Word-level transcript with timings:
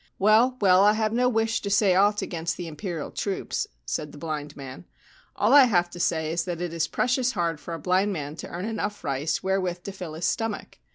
7' 0.01 0.09
Well, 0.17 0.57
well, 0.61 0.83
I 0.83 0.93
have 0.93 1.13
no 1.13 1.29
wish 1.29 1.61
to 1.61 1.69
say 1.69 1.93
aught 1.93 2.23
against 2.23 2.57
the 2.57 2.65
Imperial 2.67 3.11
troops/ 3.11 3.67
said 3.85 4.11
the 4.11 4.17
blind 4.17 4.57
man.' 4.57 4.85
All 5.35 5.53
I 5.53 5.65
have 5.65 5.91
to 5.91 5.99
say 5.99 6.31
is 6.31 6.43
that 6.45 6.59
it 6.59 6.73
is 6.73 6.87
precious 6.87 7.33
hard 7.33 7.59
for 7.59 7.75
a 7.75 7.79
blind 7.79 8.11
man 8.11 8.35
to 8.37 8.47
earn 8.49 8.65
enough 8.65 9.03
rice 9.03 9.43
wherewith 9.43 9.83
to 9.83 9.91
fill 9.91 10.15
his 10.15 10.25
stomach. 10.25 10.79